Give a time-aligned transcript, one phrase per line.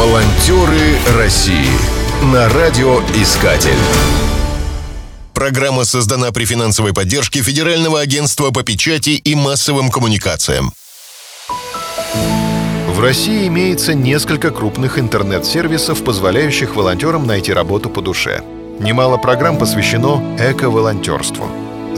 [0.00, 1.68] Волонтеры России
[2.32, 3.76] на радиоискатель.
[5.34, 10.72] Программа создана при финансовой поддержке Федерального агентства по печати и массовым коммуникациям.
[12.88, 18.42] В России имеется несколько крупных интернет-сервисов, позволяющих волонтерам найти работу по душе.
[18.78, 21.46] Немало программ посвящено эко-волонтерству.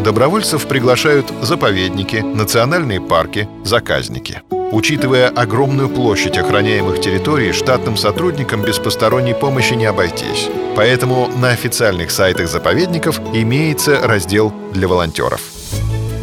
[0.00, 4.42] Добровольцев приглашают заповедники, национальные парки, заказники.
[4.72, 10.48] Учитывая огромную площадь охраняемых территорий, штатным сотрудникам без посторонней помощи не обойтись.
[10.74, 15.42] Поэтому на официальных сайтах заповедников имеется раздел для волонтеров.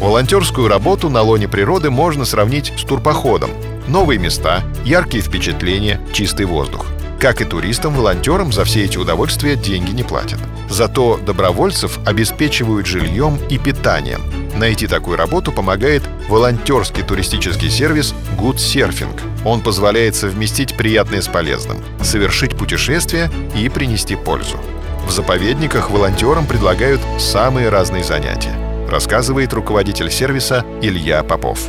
[0.00, 3.50] Волонтерскую работу на лоне природы можно сравнить с турпоходом.
[3.86, 6.86] Новые места, яркие впечатления, чистый воздух.
[7.20, 10.40] Как и туристам-волонтерам за все эти удовольствия деньги не платят.
[10.68, 14.39] Зато добровольцев обеспечивают жильем и питанием.
[14.60, 19.18] Найти такую работу помогает волонтерский туристический сервис Good Surfing.
[19.42, 24.58] Он позволяет совместить приятное с полезным, совершить путешествие и принести пользу.
[25.06, 28.54] В заповедниках волонтерам предлагают самые разные занятия,
[28.86, 31.60] рассказывает руководитель сервиса Илья Попов.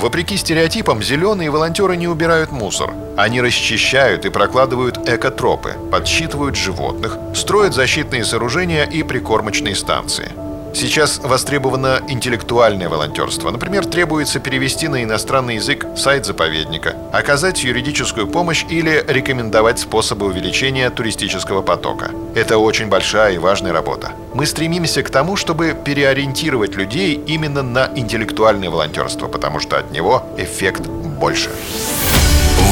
[0.00, 2.94] Вопреки стереотипам, зеленые волонтеры не убирают мусор.
[3.18, 10.32] Они расчищают и прокладывают экотропы, подсчитывают животных, строят защитные сооружения и прикормочные станции–
[10.74, 13.50] Сейчас востребовано интеллектуальное волонтерство.
[13.50, 20.90] Например, требуется перевести на иностранный язык сайт заповедника, оказать юридическую помощь или рекомендовать способы увеличения
[20.90, 22.10] туристического потока.
[22.34, 24.12] Это очень большая и важная работа.
[24.34, 30.26] Мы стремимся к тому, чтобы переориентировать людей именно на интеллектуальное волонтерство, потому что от него
[30.36, 31.50] эффект больше.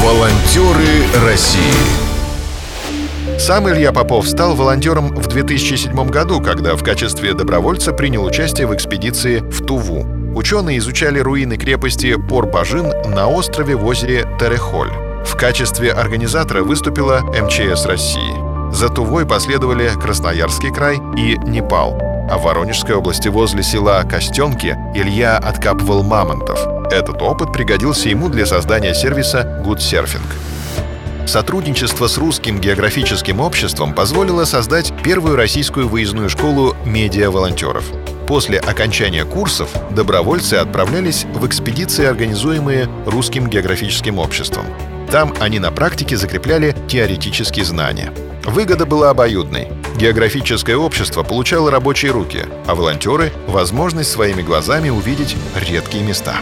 [0.03, 2.12] Волонтеры России
[3.39, 8.73] сам Илья Попов стал волонтером в 2007 году, когда в качестве добровольца принял участие в
[8.75, 10.05] экспедиции в Туву.
[10.35, 14.91] Ученые изучали руины крепости Пор-Бажин на острове в озере Терехоль.
[15.25, 18.73] В качестве организатора выступила МЧС России.
[18.73, 21.97] За Тувой последовали Красноярский край и Непал.
[22.29, 26.59] А в Воронежской области возле села Костенки Илья откапывал мамонтов.
[26.91, 30.52] Этот опыт пригодился ему для создания сервиса Surfing.
[31.25, 37.85] Сотрудничество с Русским географическим обществом позволило создать первую российскую выездную школу медиа-волонтеров.
[38.27, 44.65] После окончания курсов добровольцы отправлялись в экспедиции, организуемые Русским географическим обществом.
[45.11, 48.11] Там они на практике закрепляли теоретические знания.
[48.45, 49.69] Выгода была обоюдной.
[49.97, 56.35] Географическое общество получало рабочие руки, а волонтеры— возможность своими глазами увидеть редкие места.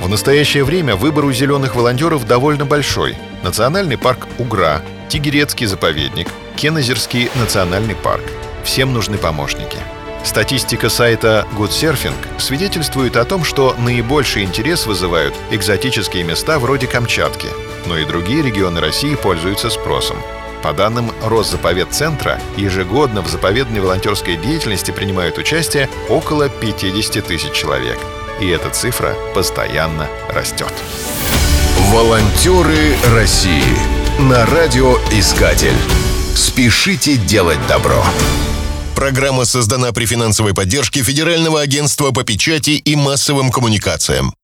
[0.00, 3.16] В настоящее время выбор у зеленых волонтеров довольно большой.
[3.42, 8.22] Национальный парк Угра, Тигерецкий заповедник, Кенозерский национальный парк.
[8.64, 9.78] Всем нужны помощники.
[10.24, 17.48] Статистика сайта Good Surfing свидетельствует о том, что наибольший интерес вызывают экзотические места вроде Камчатки,
[17.86, 20.16] но и другие регионы России пользуются спросом.
[20.62, 27.98] По данным Росзаповедцентра, ежегодно в заповедной волонтерской деятельности принимают участие около 50 тысяч человек–
[28.40, 30.72] и эта цифра постоянно растет.
[31.92, 33.62] Волонтеры России
[34.18, 35.76] на радиоискатель.
[36.34, 38.04] Спешите делать добро.
[38.94, 44.34] Программа создана при финансовой поддержке Федерального агентства по печати и массовым коммуникациям.